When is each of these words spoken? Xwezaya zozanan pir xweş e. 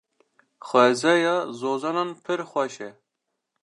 Xwezaya 0.67 1.35
zozanan 1.59 2.09
pir 2.23 2.39
xweş 2.51 2.75
e. 2.87 2.89